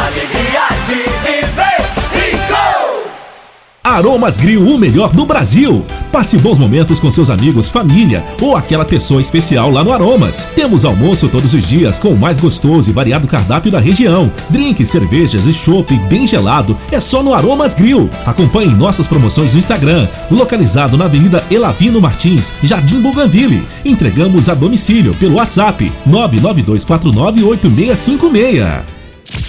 Aromas 3.86 4.36
Grill, 4.36 4.68
o 4.68 4.77
melhor 4.80 5.12
do 5.12 5.27
Brasil. 5.27 5.86
Passe 6.12 6.39
bons 6.39 6.58
momentos 6.58 7.00
com 7.00 7.12
seus 7.12 7.30
amigos, 7.30 7.70
família 7.70 8.25
ou 8.42 8.58
aquela 8.58 8.84
pessoa 8.84 9.22
especial 9.22 9.70
lá 9.70 9.84
no 9.84 9.94
Aromas. 9.94 10.48
Temos 10.56 10.84
almoço 10.84 11.30
todos 11.30 11.54
os 11.54 11.63
dias 11.63 12.00
com 12.00 12.10
o 12.10 12.18
mais 12.18 12.39
gostoso 12.39 12.89
e 12.89 12.94
variado 12.94 13.27
cardápio 13.27 13.72
da 13.72 13.77
região. 13.77 14.32
Drinks, 14.50 14.89
cervejas 14.89 15.46
e 15.46 15.54
chopp 15.54 15.96
bem 16.10 16.25
gelado 16.25 16.75
é 16.92 17.00
só 17.00 17.22
no 17.22 17.32
Aromas 17.32 17.75
Grill. 17.75 18.10
Acompanhe 18.25 18.74
nossas 18.74 19.06
promoções 19.06 19.54
no 19.54 19.60
Instagram, 19.60 20.08
localizado 20.32 20.98
na 20.98 21.06
Avenida 21.06 21.44
Elavino 21.51 22.01
Martins, 22.01 22.54
Jardim 22.63 23.00
Bougainville. 23.00 23.68
Entregamos 23.86 24.50
a 24.50 24.56
domicílio 24.56 25.13
pelo 25.13 25.36
WhatsApp 25.36 25.94
992498656. 26.10 28.95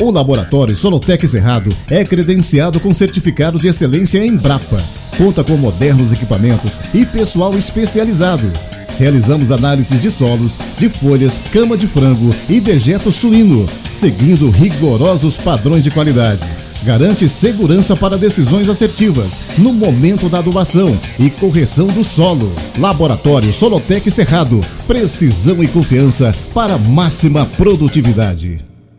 O 0.00 0.12
laboratório 0.12 0.76
Solotec 0.76 1.26
Cerrado 1.26 1.74
é 1.90 2.04
credenciado 2.04 2.78
com 2.78 2.94
certificado 2.94 3.58
de 3.58 3.66
excelência 3.66 4.24
em 4.24 4.36
Brapa. 4.36 4.80
Conta 5.16 5.42
com 5.42 5.56
modernos 5.56 6.12
equipamentos 6.12 6.80
e 6.94 7.04
pessoal 7.04 7.58
especializado. 7.58 8.48
Realizamos 8.96 9.50
análises 9.50 10.00
de 10.00 10.08
solos, 10.08 10.56
de 10.78 10.88
folhas, 10.88 11.40
cama 11.52 11.76
de 11.76 11.88
frango 11.88 12.32
e 12.48 12.60
dejeto 12.60 13.10
suíno, 13.10 13.66
seguindo 13.90 14.48
rigorosos 14.50 15.36
padrões 15.36 15.82
de 15.82 15.90
qualidade. 15.90 16.46
Garante 16.84 17.28
segurança 17.28 17.96
para 17.96 18.16
decisões 18.16 18.68
assertivas 18.68 19.40
no 19.58 19.72
momento 19.72 20.28
da 20.28 20.38
adubação 20.38 20.96
e 21.18 21.28
correção 21.28 21.88
do 21.88 22.04
solo. 22.04 22.52
Laboratório 22.78 23.52
Solotec 23.52 24.08
Cerrado. 24.12 24.60
Precisão 24.86 25.60
e 25.60 25.66
confiança 25.66 26.32
para 26.54 26.78
máxima 26.78 27.44
produtividade. 27.56 28.67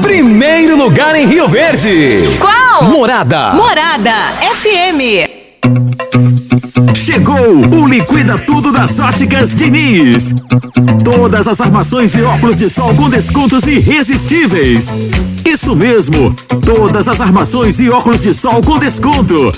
Primeiro 0.00 0.76
lugar 0.76 1.16
em 1.16 1.26
Rio 1.26 1.48
Verde. 1.48 2.20
Qual? 2.38 2.84
Morada. 2.84 3.52
Morada 3.52 4.12
FM. 4.54 5.28
Chegou 6.94 7.36
o 7.36 7.84
Liquida 7.84 8.38
Tudo 8.38 8.70
das 8.70 8.96
Óticas 9.00 9.52
Diniz. 9.52 10.36
Todas 11.02 11.48
as 11.48 11.60
armações 11.60 12.14
e 12.14 12.22
óculos 12.22 12.56
de 12.56 12.70
sol 12.70 12.94
com 12.94 13.10
descontos 13.10 13.66
irresistíveis. 13.66 14.94
Isso 15.44 15.74
mesmo, 15.74 16.32
todas 16.64 17.08
as 17.08 17.20
armações 17.20 17.80
e 17.80 17.90
óculos 17.90 18.22
de 18.22 18.32
sol 18.32 18.60
com 18.64 18.78
desconto. 18.78 19.52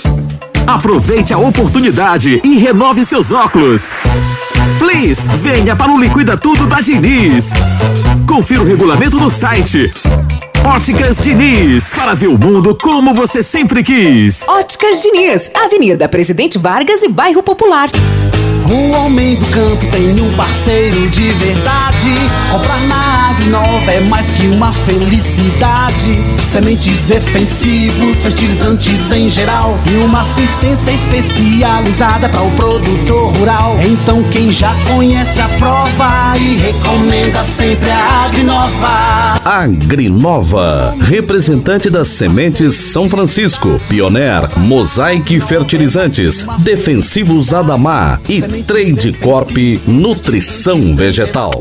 Aproveite 0.66 1.34
a 1.34 1.38
oportunidade 1.38 2.40
e 2.42 2.58
renove 2.58 3.04
seus 3.04 3.30
óculos. 3.30 3.92
Please, 4.78 5.28
venha 5.42 5.76
para 5.76 5.92
o 5.92 6.00
Liquida 6.00 6.36
Tudo 6.36 6.66
da 6.66 6.80
Diniz. 6.80 7.52
Confira 8.36 8.60
o 8.60 8.66
regulamento 8.66 9.16
no 9.16 9.30
site. 9.30 9.90
Óticas 10.66 11.18
Diniz, 11.18 11.92
para 11.94 12.12
ver 12.12 12.26
o 12.26 12.36
mundo 12.36 12.74
como 12.74 13.14
você 13.14 13.40
sempre 13.40 13.84
quis. 13.84 14.42
Óticas 14.48 15.00
Diniz, 15.00 15.48
Avenida 15.54 16.08
Presidente 16.08 16.58
Vargas 16.58 17.04
e 17.04 17.08
Bairro 17.08 17.40
Popular. 17.40 17.88
O 18.68 18.90
homem 18.96 19.36
do 19.36 19.46
campo 19.46 19.86
tem 19.92 20.20
um 20.20 20.34
parceiro 20.34 21.08
de 21.10 21.30
verdade. 21.30 22.14
Comprar 22.50 22.80
na 22.88 23.30
Agrinova 23.30 23.92
é 23.92 24.00
mais 24.00 24.26
que 24.26 24.48
uma 24.48 24.72
felicidade. 24.72 26.20
Sementes 26.50 27.02
defensivos, 27.02 28.16
fertilizantes 28.16 29.12
em 29.12 29.30
geral. 29.30 29.78
E 29.88 29.98
uma 29.98 30.22
assistência 30.22 30.90
especializada 30.90 32.28
para 32.28 32.42
o 32.42 32.50
produtor 32.56 33.32
rural. 33.36 33.76
Então 33.86 34.20
quem 34.32 34.50
já 34.50 34.74
conhece 34.92 35.40
a 35.40 35.48
prova 35.60 36.32
e 36.36 36.56
recomenda 36.56 37.44
sempre 37.44 37.88
a 37.88 38.24
Agrinova. 38.24 39.40
Agrinova, 39.44 40.55
representante 41.00 41.90
das 41.90 42.08
sementes 42.08 42.74
São 42.74 43.08
Francisco, 43.08 43.80
Pioneer, 43.88 44.58
Mosaic 44.58 45.40
Fertilizantes, 45.40 46.46
Defensivos 46.58 47.52
Adamar 47.52 48.20
e 48.28 48.42
Trade 48.62 49.12
Corp 49.14 49.56
Nutrição 49.86 50.94
Vegetal. 50.94 51.52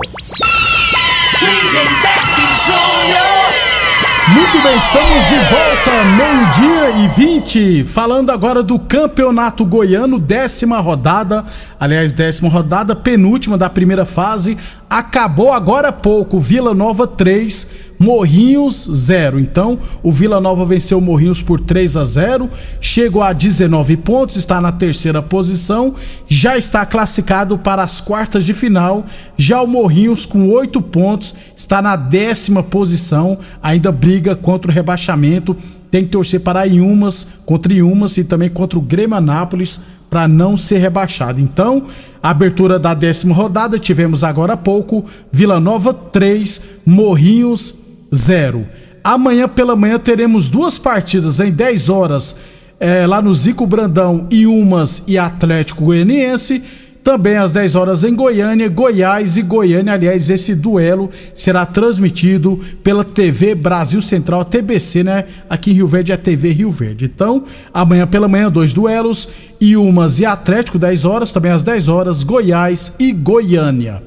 Muito 4.27 4.59
bem, 4.63 4.75
estamos 4.75 5.27
de 5.27 5.35
volta, 5.35 6.03
meio-dia 6.17 7.05
e 7.05 7.07
20, 7.07 7.83
falando 7.83 8.31
agora 8.31 8.63
do 8.63 8.79
Campeonato 8.79 9.63
Goiano, 9.63 10.19
décima 10.19 10.79
rodada, 10.79 11.45
aliás, 11.79 12.11
décima 12.11 12.49
rodada, 12.49 12.95
penúltima 12.95 13.55
da 13.55 13.69
primeira 13.69 14.03
fase, 14.03 14.57
acabou 14.89 15.53
agora 15.53 15.89
há 15.89 15.91
pouco, 15.91 16.39
Vila 16.39 16.73
Nova 16.73 17.05
3, 17.05 17.67
Morrinhos 17.99 18.89
0. 18.91 19.39
Então, 19.39 19.79
o 20.03 20.11
Vila 20.11 20.41
Nova 20.41 20.65
venceu 20.65 20.97
o 20.97 21.01
Morrinhos 21.01 21.41
por 21.41 21.59
3 21.59 21.97
a 21.97 22.05
0, 22.05 22.49
chegou 22.81 23.23
a 23.23 23.33
19 23.33 23.97
pontos, 23.97 24.35
está 24.35 24.59
na 24.59 24.71
terceira 24.71 25.21
posição, 25.21 25.95
já 26.27 26.57
está 26.57 26.85
classificado 26.85 27.57
para 27.57 27.83
as 27.83 28.01
quartas 28.01 28.43
de 28.43 28.53
final. 28.53 29.05
Já 29.37 29.61
o 29.61 29.67
Morrinhos, 29.67 30.25
com 30.25 30.49
8 30.49 30.81
pontos, 30.81 31.33
está 31.55 31.81
na 31.81 31.95
décima 31.95 32.61
posição, 32.61 33.37
ainda 33.61 33.91
briga 33.91 34.35
contra 34.35 34.69
o 34.69 34.73
rebaixamento. 34.73 35.55
Tem 35.89 36.03
que 36.03 36.09
torcer 36.09 36.41
para 36.41 36.65
Iumas, 36.65 37.25
contra 37.45 37.73
Iumas 37.73 38.17
e 38.17 38.23
também 38.23 38.49
contra 38.49 38.77
o 38.77 38.81
Grêmio 38.81 39.15
Anápolis 39.15 39.79
para 40.09 40.27
não 40.27 40.57
ser 40.57 40.77
rebaixado. 40.79 41.39
Então, 41.39 41.83
abertura 42.21 42.77
da 42.77 42.93
décima 42.93 43.33
rodada, 43.33 43.79
tivemos 43.79 44.23
agora 44.23 44.53
há 44.53 44.57
pouco 44.57 45.05
Vila 45.31 45.59
Nova 45.59 45.93
3, 45.93 46.61
Morrinhos 46.85 47.84
0. 48.13 48.65
Amanhã 49.03 49.47
pela 49.47 49.75
manhã 49.75 50.00
teremos 50.00 50.50
duas 50.50 50.77
partidas 50.77 51.39
em 51.39 51.51
10 51.51 51.89
horas 51.89 52.35
é, 52.79 53.05
lá 53.05 53.21
no 53.21 53.33
Zico 53.33 53.65
Brandão, 53.65 54.27
Iumas 54.31 55.03
e 55.07 55.17
Atlético 55.17 55.85
Goianiense. 55.85 56.62
Também 57.03 57.38
às 57.38 57.53
10 57.53 57.75
horas 57.75 58.03
em 58.03 58.15
Goiânia, 58.15 58.67
Goiás 58.67 59.38
e 59.38 59.43
Goiânia. 59.43 59.93
Aliás, 59.93 60.27
esse 60.27 60.55
duelo 60.55 61.12
será 61.35 61.63
transmitido 61.63 62.59
pela 62.83 63.03
TV 63.03 63.53
Brasil 63.53 64.01
Central, 64.01 64.43
TBC, 64.43 65.03
né? 65.03 65.25
Aqui 65.47 65.69
em 65.69 65.75
Rio 65.75 65.88
Verde 65.88 66.12
é 66.12 66.17
TV 66.17 66.50
Rio 66.50 66.71
Verde. 66.71 67.05
Então, 67.05 67.43
amanhã 67.71 68.07
pela 68.07 68.27
manhã, 68.27 68.50
dois 68.50 68.74
duelos. 68.74 69.29
Iumas 69.62 70.19
e 70.19 70.25
Atlético, 70.25 70.79
10 70.79 71.05
horas. 71.05 71.31
Também 71.31 71.51
às 71.51 71.61
10 71.61 71.87
horas, 71.87 72.24
Goiás 72.24 72.91
e 72.98 73.11
Goiânia. 73.11 74.01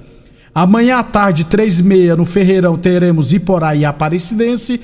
Amanhã 0.55 0.99
à 0.99 1.03
tarde, 1.03 1.45
3 1.45 1.81
e 1.81 1.83
meia, 1.83 2.17
no 2.17 2.25
Ferreirão, 2.25 2.77
teremos 2.77 3.33
Iporá 3.33 3.75
e 3.77 3.85
Aparecidense. 3.85 4.81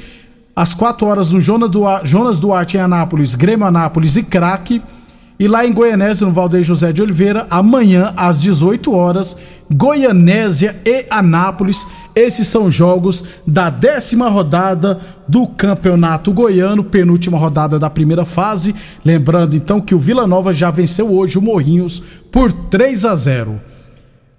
Às 0.54 0.72
4 0.72 1.06
horas, 1.06 1.30
no 1.32 1.40
Jonas 1.40 2.38
Duarte, 2.38 2.76
em 2.76 2.80
Anápolis, 2.80 3.34
Grêmio 3.34 3.66
Anápolis 3.66 4.16
e 4.16 4.22
Craque. 4.22 4.80
E 5.36 5.48
lá 5.48 5.66
em 5.66 5.72
Goianésia, 5.72 6.24
no 6.28 6.32
Valdeir 6.32 6.62
José 6.62 6.92
de 6.92 7.02
Oliveira, 7.02 7.44
amanhã 7.50 8.14
às 8.16 8.40
18 8.40 8.94
horas, 8.94 9.36
Goianésia 9.68 10.76
e 10.84 11.06
Anápolis. 11.10 11.84
Esses 12.14 12.46
são 12.46 12.70
jogos 12.70 13.24
da 13.44 13.68
décima 13.68 14.28
rodada 14.28 15.00
do 15.26 15.48
Campeonato 15.48 16.32
Goiano, 16.32 16.84
penúltima 16.84 17.36
rodada 17.36 17.80
da 17.80 17.90
primeira 17.90 18.24
fase. 18.24 18.72
Lembrando 19.04 19.56
então 19.56 19.80
que 19.80 19.92
o 19.92 19.98
Vila 19.98 20.24
Nova 20.24 20.52
já 20.52 20.70
venceu 20.70 21.12
hoje 21.12 21.36
o 21.36 21.42
Morrinhos 21.42 22.00
por 22.30 22.52
3 22.52 23.04
a 23.04 23.16
0. 23.16 23.60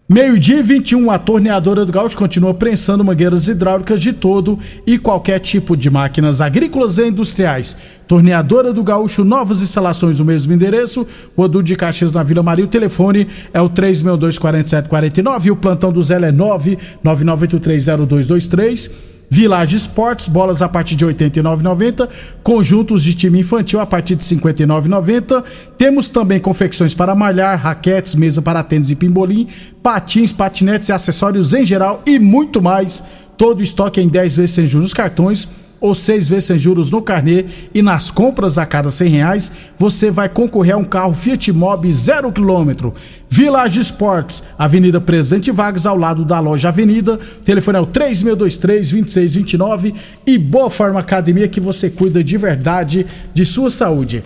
Meio-dia 0.08 0.60
e 0.60 0.62
21, 0.62 1.10
a 1.10 1.18
torneadora 1.18 1.84
do 1.84 1.92
Gaúcho 1.92 2.16
continua 2.16 2.54
prensando 2.54 3.04
mangueiras 3.04 3.48
hidráulicas 3.48 4.00
de 4.00 4.14
todo 4.14 4.60
e 4.86 5.00
qualquer 5.00 5.40
tipo 5.40 5.76
de 5.76 5.90
máquinas 5.90 6.42
agrícolas 6.42 7.00
e 7.00 7.08
industriais. 7.08 7.76
Torneadora 8.08 8.72
do 8.72 8.84
Gaúcho, 8.84 9.24
novas 9.24 9.64
instalações 9.64 10.20
no 10.20 10.26
mesmo 10.26 10.54
endereço, 10.54 11.08
Rodu 11.36 11.64
de 11.64 11.76
Caxias 11.76 12.12
na 12.12 12.22
Vila 12.22 12.44
Maria. 12.44 12.66
O 12.66 12.68
telefone 12.68 13.28
é 13.52 13.60
o 13.60 13.68
3624749 13.68 15.46
e 15.46 15.52
o 15.52 15.56
plantão 15.56 15.92
do 15.92 16.04
Zé 16.04 16.18
é 16.18 16.32
999830223. 16.32 19.15
Village 19.30 19.76
Esportes, 19.76 20.28
bolas 20.28 20.62
a 20.62 20.70
partir 20.70 20.96
de 20.96 21.06
R$ 21.06 21.14
89,90, 21.14 22.10
conjuntos 22.44 23.04
de 23.04 23.14
time 23.14 23.40
infantil 23.40 23.80
a 23.80 23.86
partir 23.86 24.16
de 24.16 24.24
R$ 24.24 24.42
59,90. 24.42 25.44
Temos 25.78 26.08
também 26.10 26.40
confecções 26.40 26.94
para 26.94 27.16
malhar, 27.16 27.60
raquetes, 27.60 28.16
mesa 28.16 28.42
para 28.42 28.64
tênis 28.64 28.92
e 28.92 28.96
pimbolim, 28.96 29.48
patins, 29.82 30.32
patinetes 30.32 30.90
e 30.90 30.92
acessórios 30.92 31.54
em 31.54 31.66
geral 31.66 32.02
e 32.06 32.20
muito 32.20 32.62
mais. 32.62 33.04
Todo 33.38 33.62
estoque 33.62 34.00
em 34.00 34.08
10 34.08 34.38
vezes 34.38 34.52
sem 34.52 34.66
juros 34.66 34.94
cartões 34.94 35.48
ou 35.86 35.94
seis 35.94 36.28
vezes 36.28 36.46
sem 36.46 36.58
juros 36.58 36.90
no 36.90 37.02
carnê 37.02 37.46
e 37.74 37.82
nas 37.82 38.10
compras 38.10 38.58
a 38.58 38.66
cada 38.66 38.90
cem 38.90 39.10
reais 39.10 39.52
você 39.78 40.10
vai 40.10 40.28
concorrer 40.28 40.74
a 40.74 40.78
um 40.78 40.84
carro 40.84 41.14
Fiat 41.14 41.54
Mobi 41.54 41.94
zero 41.94 42.32
quilômetro. 42.32 42.92
Village 43.30 43.80
Sports, 43.82 44.42
Avenida 44.58 45.00
Presidente 45.00 45.52
Vargas, 45.52 45.86
ao 45.86 45.96
lado 45.98 46.26
da 46.26 46.40
loja 46.40 46.70
Avenida. 46.70 47.20
Telefone 47.44 47.78
é 47.78 47.82
o 47.82 47.88
3623-2629 47.88 49.94
e 50.26 50.38
Boa 50.38 50.70
Forma 50.70 51.00
Academia 51.00 51.48
que 51.48 51.60
você 51.60 51.90
cuida 51.90 52.24
de 52.24 52.38
verdade 52.38 53.06
de 53.34 53.46
sua 53.46 53.70
saúde. 53.70 54.24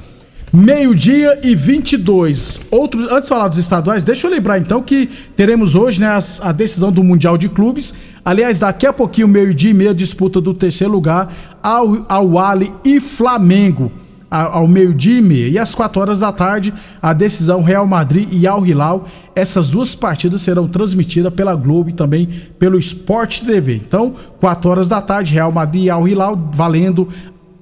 Meio-dia 0.51 1.39
e 1.43 1.53
22. 1.53 2.62
Outros, 2.71 3.03
antes 3.03 3.23
de 3.23 3.29
falar 3.29 3.47
dos 3.47 3.59
estaduais, 3.59 4.03
deixa 4.03 4.25
eu 4.25 4.31
lembrar 4.31 4.57
então 4.57 4.81
que 4.81 5.07
teremos 5.35 5.75
hoje 5.75 6.01
né, 6.01 6.07
as, 6.07 6.41
a 6.41 6.51
decisão 6.51 6.91
do 6.91 7.03
Mundial 7.03 7.38
de 7.38 7.47
Clubes. 7.47 7.93
Aliás, 8.25 8.57
daqui 8.57 8.88
a 8.88 8.93
pouquinho, 8.93 9.27
meio-dia 9.27 9.69
e 9.69 9.73
meia, 9.75 9.93
disputa 9.93 10.41
do 10.41 10.51
terceiro 10.51 10.91
lugar 10.91 11.31
ao, 11.62 12.03
ao 12.09 12.39
Ali 12.39 12.73
e 12.83 12.99
Flamengo. 12.99 13.91
Ao, 14.29 14.53
ao 14.53 14.67
meio-dia 14.67 15.19
e 15.19 15.21
meia. 15.21 15.49
E 15.49 15.59
às 15.59 15.75
4 15.75 16.01
horas 16.01 16.19
da 16.19 16.31
tarde, 16.31 16.73
a 16.99 17.13
decisão 17.13 17.62
Real 17.62 17.85
Madrid 17.85 18.27
e 18.31 18.47
Al 18.47 18.65
Hilal. 18.65 19.07
Essas 19.35 19.69
duas 19.69 19.93
partidas 19.93 20.41
serão 20.41 20.67
transmitidas 20.67 21.31
pela 21.31 21.53
Globo 21.53 21.91
e 21.91 21.93
também 21.93 22.27
pelo 22.57 22.79
Sport 22.79 23.41
TV. 23.41 23.75
Então, 23.75 24.15
4 24.39 24.69
horas 24.69 24.89
da 24.89 24.99
tarde, 24.99 25.33
Real 25.33 25.51
Madrid 25.51 25.83
e 25.83 25.89
Al 25.91 26.07
Hilal 26.07 26.49
valendo 26.51 27.07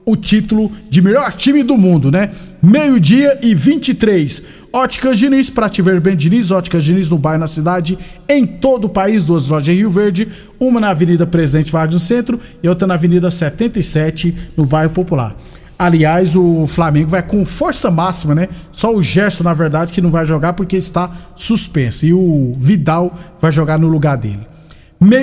o 0.08 0.16
título 0.16 0.72
de 0.90 1.02
melhor 1.02 1.34
time 1.34 1.62
do 1.62 1.78
mundo, 1.78 2.10
né? 2.10 2.32
Meio-dia 2.68 3.40
e 3.42 3.56
23. 3.56 4.44
Óticas 4.74 5.18
Diniz, 5.18 5.50
pra 5.50 5.70
te 5.70 5.82
ver 5.82 6.02
bem, 6.02 6.18
Diniz, 6.18 6.52
Óticas 6.52 6.84
Diniz 6.84 7.10
no 7.10 7.18
bairro, 7.18 7.40
na 7.40 7.48
cidade, 7.48 7.98
em 8.28 8.46
todo 8.46 8.88
o 8.88 8.90
país, 8.90 9.26
duas 9.26 9.48
lojas 9.48 9.70
em 9.70 9.78
Rio 9.78 9.90
Verde, 9.90 10.28
uma 10.60 10.78
na 10.78 10.90
Avenida 10.90 11.26
Presidente 11.26 11.72
Vargas 11.72 11.94
no 11.94 12.00
centro 12.02 12.38
e 12.62 12.68
outra 12.68 12.86
na 12.86 12.96
Avenida 12.96 13.32
77, 13.32 14.36
no 14.58 14.66
bairro 14.66 14.92
Popular. 14.92 15.34
Aliás, 15.80 16.36
o 16.36 16.68
Flamengo 16.68 17.12
vai 17.12 17.24
com 17.24 17.46
força 17.46 17.90
máxima, 17.90 18.36
né? 18.36 18.50
Só 18.74 18.94
o 18.94 19.02
Gerson, 19.02 19.46
na 19.46 19.54
verdade, 19.54 19.94
que 19.94 20.02
não 20.02 20.12
vai 20.12 20.26
jogar 20.26 20.52
porque 20.52 20.76
está 20.76 21.10
suspenso. 21.38 22.06
E 22.06 22.14
o 22.14 22.54
Vidal 22.60 23.18
vai 23.40 23.50
jogar 23.50 23.80
no 23.80 23.88
lugar 23.88 24.18
dele. 24.18 24.46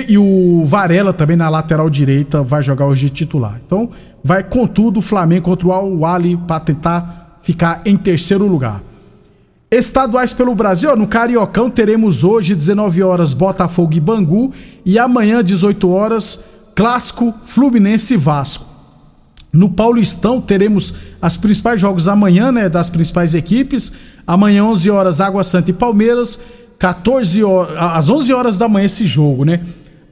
E 0.07 0.17
o 0.17 0.63
Varela 0.65 1.13
também 1.13 1.37
na 1.37 1.47
lateral 1.47 1.91
direita 1.91 2.41
vai 2.41 2.63
jogar 2.63 2.87
hoje 2.87 3.07
titular. 3.11 3.61
Então, 3.63 3.91
vai 4.23 4.43
com 4.43 4.65
tudo 4.65 4.97
o 4.97 5.01
Flamengo 5.01 5.45
contra 5.45 5.67
o 5.67 5.71
Al-Wali 5.71 6.37
para 6.47 6.59
tentar 6.59 7.24
ficar 7.45 7.83
em 7.85 7.95
terceiro 7.95 8.47
lugar. 8.47 8.81
Estaduais 9.69 10.33
pelo 10.33 10.55
Brasil, 10.55 10.95
no 10.97 11.05
Cariocão 11.05 11.69
teremos 11.69 12.23
hoje 12.23 12.55
19 12.55 13.03
horas 13.03 13.35
Botafogo 13.35 13.93
e 13.93 13.99
Bangu 13.99 14.51
e 14.83 14.97
amanhã 14.97 15.43
18 15.43 15.87
horas 15.87 16.39
Clássico 16.73 17.33
Fluminense 17.45 18.15
e 18.15 18.17
Vasco. 18.17 18.65
No 19.53 19.69
Paulistão 19.69 20.41
teremos 20.41 20.93
os 21.21 21.37
principais 21.37 21.79
jogos 21.79 22.07
amanhã, 22.07 22.51
né, 22.51 22.67
das 22.67 22.89
principais 22.89 23.35
equipes. 23.35 23.93
Amanhã 24.25 24.65
11 24.65 24.89
horas 24.89 25.21
Água 25.21 25.43
Santa 25.43 25.69
e 25.69 25.73
Palmeiras, 25.73 26.39
14 26.79 27.43
horas, 27.43 27.75
às 27.77 28.09
11 28.09 28.33
horas 28.33 28.57
da 28.57 28.67
manhã 28.67 28.85
esse 28.85 29.05
jogo, 29.05 29.45
né? 29.45 29.61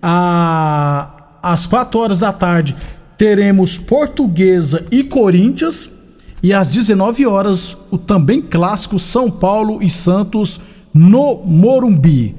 À, 0.02 1.10
às 1.42 1.66
4 1.66 2.00
horas 2.00 2.20
da 2.20 2.32
tarde 2.32 2.76
teremos 3.18 3.78
Portuguesa 3.78 4.86
e 4.92 5.04
Corinthians 5.04 5.90
e 6.44 6.54
às 6.54 6.68
19 6.68 7.26
horas 7.26 7.78
o 7.90 7.98
também 7.98 8.42
clássico 8.42 9.00
São 9.00 9.32
Paulo 9.32 9.82
e 9.82 9.90
Santos 9.90 10.60
no 10.94 11.42
Morumbi. 11.46 12.36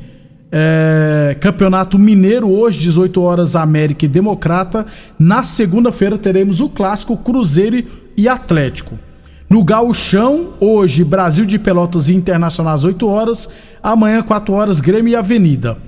É, 0.52 1.36
Campeonato 1.40 1.98
Mineiro, 1.98 2.48
hoje, 2.50 2.78
18 2.78 3.20
horas, 3.22 3.56
América 3.56 4.04
e 4.04 4.08
Democrata. 4.08 4.86
Na 5.18 5.42
segunda-feira 5.42 6.18
teremos 6.18 6.60
o 6.60 6.68
clássico 6.68 7.16
Cruzeiro 7.16 7.82
e 8.14 8.28
Atlético. 8.28 8.96
No 9.48 9.64
Gauchão, 9.64 10.50
hoje, 10.60 11.02
Brasil 11.02 11.46
de 11.46 11.58
Pelotas 11.58 12.10
e 12.10 12.14
Internacional 12.14 12.74
às 12.74 12.84
8 12.84 13.08
horas. 13.08 13.48
Amanhã, 13.82 14.22
4 14.22 14.52
horas, 14.52 14.80
Grêmio 14.80 15.12
e 15.12 15.16
Avenida. 15.16 15.78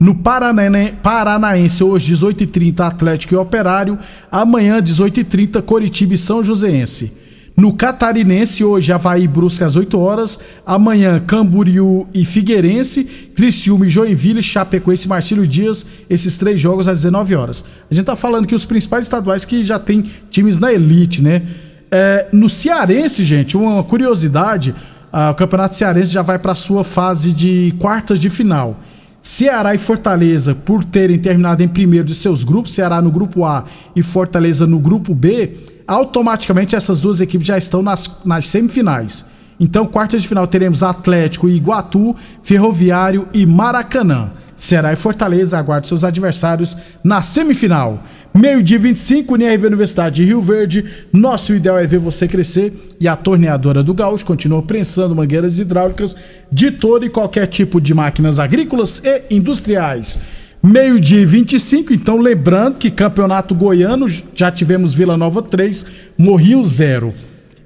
No 0.00 0.14
Paranaense, 0.14 1.84
hoje, 1.84 2.14
18h30, 2.14 2.80
Atlético 2.80 3.34
e 3.34 3.36
Operário. 3.36 3.98
Amanhã, 4.32 4.80
18h30, 4.80 5.60
Coritiba 5.62 6.14
e 6.14 6.18
São 6.18 6.42
Joséense. 6.42 7.25
No 7.56 7.72
Catarinense, 7.72 8.62
hoje, 8.62 8.92
Havaí 8.92 9.26
Brusque 9.26 9.64
às 9.64 9.76
8 9.76 9.98
horas. 9.98 10.38
Amanhã, 10.66 11.18
Camboriú 11.26 12.06
e 12.12 12.22
Figueirense. 12.22 13.04
Criciúma 13.34 13.86
e 13.86 13.90
Joinville, 13.90 14.42
Chapecoense 14.42 15.06
e 15.06 15.08
Marcílio 15.08 15.46
Dias. 15.46 15.86
Esses 16.10 16.36
três 16.36 16.60
jogos 16.60 16.86
às 16.86 16.98
19 16.98 17.34
horas. 17.34 17.64
A 17.90 17.94
gente 17.94 18.04
tá 18.04 18.14
falando 18.14 18.46
que 18.46 18.54
os 18.54 18.66
principais 18.66 19.06
estaduais 19.06 19.46
que 19.46 19.64
já 19.64 19.78
tem 19.78 20.04
times 20.30 20.58
na 20.58 20.70
elite, 20.70 21.22
né? 21.22 21.42
É, 21.90 22.26
no 22.30 22.48
Cearense, 22.50 23.24
gente, 23.24 23.56
uma 23.56 23.82
curiosidade: 23.82 24.74
ah, 25.10 25.30
o 25.30 25.34
Campeonato 25.34 25.76
Cearense 25.76 26.12
já 26.12 26.20
vai 26.20 26.38
para 26.38 26.54
sua 26.54 26.84
fase 26.84 27.32
de 27.32 27.72
quartas 27.78 28.20
de 28.20 28.28
final. 28.28 28.78
Ceará 29.22 29.74
e 29.74 29.78
Fortaleza, 29.78 30.54
por 30.54 30.84
terem 30.84 31.18
terminado 31.18 31.62
em 31.62 31.68
primeiro 31.68 32.06
de 32.06 32.14
seus 32.14 32.44
grupos, 32.44 32.72
Ceará 32.72 33.00
no 33.00 33.10
grupo 33.10 33.44
A 33.44 33.64
e 33.96 34.02
Fortaleza 34.02 34.66
no 34.66 34.78
grupo 34.78 35.14
B, 35.14 35.56
automaticamente 35.86 36.74
essas 36.74 37.00
duas 37.00 37.20
equipes 37.20 37.46
já 37.46 37.56
estão 37.56 37.82
nas, 37.82 38.10
nas 38.24 38.46
semifinais. 38.46 39.24
Então, 39.58 39.86
quartas 39.86 40.22
de 40.22 40.28
final 40.28 40.46
teremos 40.46 40.82
Atlético 40.82 41.48
e 41.48 41.56
Iguatu, 41.56 42.14
Ferroviário 42.42 43.28
e 43.32 43.46
Maracanã. 43.46 44.30
Ceará 44.56 44.92
e 44.92 44.96
Fortaleza 44.96 45.58
aguardam 45.58 45.88
seus 45.88 46.04
adversários 46.04 46.76
na 47.02 47.22
semifinal. 47.22 48.02
Meio-dia 48.34 48.78
25, 48.78 49.32
UNIRV 49.32 49.66
Universidade 49.66 50.16
de 50.16 50.24
Rio 50.24 50.42
Verde. 50.42 50.84
Nosso 51.10 51.54
ideal 51.54 51.78
é 51.78 51.86
ver 51.86 51.98
você 51.98 52.28
crescer 52.28 52.96
e 53.00 53.08
a 53.08 53.16
torneadora 53.16 53.82
do 53.82 53.94
Gaúcho 53.94 54.26
continua 54.26 54.62
prensando 54.62 55.14
mangueiras 55.14 55.58
hidráulicas 55.58 56.14
de 56.52 56.70
todo 56.70 57.06
e 57.06 57.10
qualquer 57.10 57.46
tipo 57.46 57.80
de 57.80 57.94
máquinas 57.94 58.38
agrícolas 58.38 59.02
e 59.02 59.34
industriais. 59.34 60.20
Meio-dia 60.68 61.24
25, 61.24 61.92
então 61.92 62.18
lembrando 62.18 62.78
que 62.78 62.90
campeonato 62.90 63.54
goiano 63.54 64.08
já 64.34 64.50
tivemos 64.50 64.92
Vila 64.92 65.16
Nova 65.16 65.40
3, 65.40 65.86
Morrinho 66.18 66.60
0. 66.64 67.14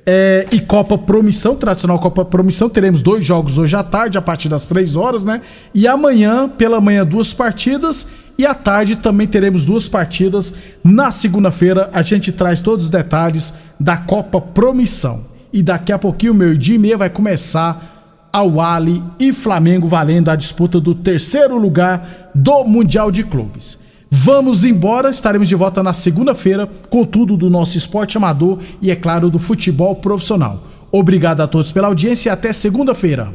É, 0.04 0.46
e 0.52 0.60
Copa 0.60 0.98
Promissão, 0.98 1.56
tradicional 1.56 1.98
Copa 1.98 2.26
Promissão, 2.26 2.68
teremos 2.68 3.00
dois 3.00 3.24
jogos 3.24 3.56
hoje 3.56 3.74
à 3.74 3.82
tarde, 3.82 4.18
a 4.18 4.20
partir 4.20 4.50
das 4.50 4.66
3 4.66 4.96
horas, 4.96 5.24
né? 5.24 5.40
E 5.74 5.88
amanhã, 5.88 6.46
pela 6.46 6.78
manhã, 6.78 7.02
duas 7.06 7.32
partidas. 7.32 8.06
E 8.36 8.44
à 8.44 8.52
tarde 8.52 8.96
também 8.96 9.26
teremos 9.26 9.64
duas 9.64 9.88
partidas. 9.88 10.52
Na 10.84 11.10
segunda-feira, 11.10 11.88
a 11.94 12.02
gente 12.02 12.30
traz 12.30 12.60
todos 12.60 12.84
os 12.84 12.90
detalhes 12.90 13.54
da 13.80 13.96
Copa 13.96 14.42
Promissão. 14.42 15.24
E 15.50 15.62
daqui 15.62 15.90
a 15.90 15.98
pouquinho, 15.98 16.34
meio-dia 16.34 16.74
e 16.74 16.78
meia, 16.78 16.98
vai 16.98 17.08
começar 17.08 17.99
ao 18.32 18.60
Ali 18.60 19.02
e 19.18 19.32
Flamengo 19.32 19.88
valendo 19.88 20.28
a 20.28 20.36
disputa 20.36 20.80
do 20.80 20.94
terceiro 20.94 21.58
lugar 21.58 22.30
do 22.34 22.64
Mundial 22.64 23.10
de 23.10 23.24
Clubes. 23.24 23.78
Vamos 24.10 24.64
embora, 24.64 25.10
estaremos 25.10 25.48
de 25.48 25.54
volta 25.54 25.82
na 25.82 25.92
segunda-feira 25.92 26.68
com 26.88 27.04
tudo 27.04 27.36
do 27.36 27.48
nosso 27.48 27.78
esporte 27.78 28.16
amador 28.16 28.58
e, 28.82 28.90
é 28.90 28.96
claro, 28.96 29.30
do 29.30 29.38
futebol 29.38 29.94
profissional. 29.94 30.62
Obrigado 30.90 31.40
a 31.40 31.46
todos 31.46 31.70
pela 31.70 31.86
audiência 31.86 32.28
e 32.28 32.32
até 32.32 32.52
segunda-feira. 32.52 33.32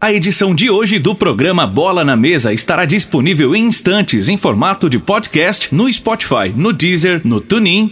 A 0.00 0.12
edição 0.12 0.54
de 0.54 0.70
hoje 0.70 0.98
do 1.00 1.12
programa 1.12 1.66
Bola 1.66 2.04
na 2.04 2.14
Mesa 2.14 2.52
estará 2.52 2.84
disponível 2.84 3.56
em 3.56 3.64
instantes 3.64 4.28
em 4.28 4.36
formato 4.36 4.88
de 4.88 4.96
podcast 4.96 5.74
no 5.74 5.92
Spotify, 5.92 6.52
no 6.54 6.72
Deezer, 6.72 7.22
no 7.24 7.40
TuneIn 7.40 7.86